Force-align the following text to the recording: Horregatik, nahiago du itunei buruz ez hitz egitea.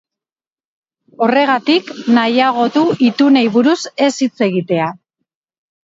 Horregatik, 1.25 1.91
nahiago 2.17 2.65
du 2.77 2.83
itunei 3.11 3.47
buruz 3.59 3.79
ez 4.07 4.11
hitz 4.25 4.35
egitea. 4.51 4.93